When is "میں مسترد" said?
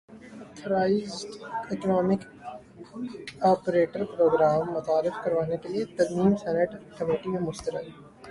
7.29-7.87